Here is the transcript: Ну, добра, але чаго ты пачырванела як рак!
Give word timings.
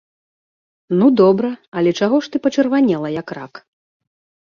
Ну, 1.01 1.09
добра, 1.21 1.53
але 1.81 1.89
чаго 2.01 2.17
ты 2.31 2.43
пачырванела 2.49 3.15
як 3.21 3.29
рак! 3.41 3.53